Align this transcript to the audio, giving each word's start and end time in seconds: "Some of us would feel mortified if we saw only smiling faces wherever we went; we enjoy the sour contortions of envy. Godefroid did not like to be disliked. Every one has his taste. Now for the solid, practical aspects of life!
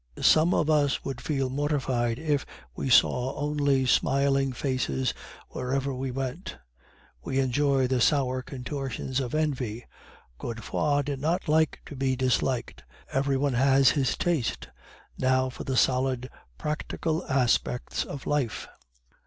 "Some 0.19 0.51
of 0.55 0.67
us 0.67 1.05
would 1.05 1.21
feel 1.21 1.51
mortified 1.51 2.17
if 2.17 2.43
we 2.75 2.89
saw 2.89 3.35
only 3.35 3.85
smiling 3.85 4.51
faces 4.51 5.13
wherever 5.49 5.93
we 5.93 6.09
went; 6.09 6.57
we 7.23 7.37
enjoy 7.37 7.85
the 7.85 8.01
sour 8.01 8.41
contortions 8.41 9.19
of 9.19 9.35
envy. 9.35 9.85
Godefroid 10.39 11.05
did 11.05 11.19
not 11.19 11.47
like 11.47 11.81
to 11.85 11.95
be 11.95 12.15
disliked. 12.15 12.83
Every 13.13 13.37
one 13.37 13.53
has 13.53 13.91
his 13.91 14.17
taste. 14.17 14.69
Now 15.19 15.49
for 15.51 15.65
the 15.65 15.77
solid, 15.77 16.31
practical 16.57 17.23
aspects 17.27 18.03
of 18.03 18.25
life! 18.25 18.67